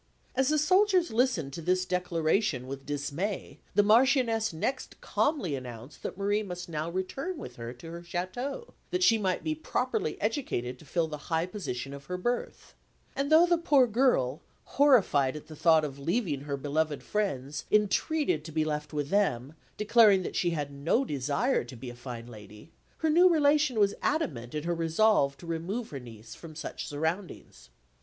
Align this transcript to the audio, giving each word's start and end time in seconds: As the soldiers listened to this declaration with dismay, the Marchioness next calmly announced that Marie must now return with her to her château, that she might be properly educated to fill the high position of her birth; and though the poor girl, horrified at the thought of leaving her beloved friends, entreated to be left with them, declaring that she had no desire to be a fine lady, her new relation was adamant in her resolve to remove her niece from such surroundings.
As 0.33 0.49
the 0.49 0.57
soldiers 0.57 1.11
listened 1.11 1.53
to 1.53 1.61
this 1.61 1.85
declaration 1.85 2.65
with 2.65 2.87
dismay, 2.87 3.59
the 3.75 3.83
Marchioness 3.83 4.51
next 4.51 4.99
calmly 4.99 5.53
announced 5.53 6.01
that 6.01 6.17
Marie 6.17 6.41
must 6.41 6.67
now 6.67 6.89
return 6.89 7.37
with 7.37 7.57
her 7.57 7.71
to 7.73 7.91
her 7.91 8.01
château, 8.01 8.71
that 8.89 9.03
she 9.03 9.19
might 9.19 9.43
be 9.43 9.53
properly 9.53 10.19
educated 10.19 10.79
to 10.79 10.85
fill 10.85 11.07
the 11.07 11.29
high 11.29 11.45
position 11.45 11.93
of 11.93 12.05
her 12.05 12.17
birth; 12.17 12.73
and 13.15 13.31
though 13.31 13.45
the 13.45 13.59
poor 13.59 13.85
girl, 13.85 14.41
horrified 14.63 15.35
at 15.35 15.45
the 15.45 15.55
thought 15.55 15.85
of 15.85 15.99
leaving 15.99 16.41
her 16.45 16.57
beloved 16.57 17.03
friends, 17.03 17.65
entreated 17.71 18.43
to 18.43 18.51
be 18.51 18.65
left 18.65 18.93
with 18.93 19.09
them, 19.09 19.53
declaring 19.77 20.23
that 20.23 20.35
she 20.35 20.49
had 20.49 20.73
no 20.73 21.05
desire 21.05 21.63
to 21.63 21.75
be 21.75 21.91
a 21.91 21.95
fine 21.95 22.25
lady, 22.25 22.71
her 22.97 23.09
new 23.11 23.29
relation 23.29 23.77
was 23.79 23.93
adamant 24.01 24.55
in 24.55 24.63
her 24.63 24.73
resolve 24.73 25.37
to 25.37 25.45
remove 25.45 25.91
her 25.91 25.99
niece 25.99 26.33
from 26.33 26.55
such 26.55 26.87
surroundings. 26.87 27.69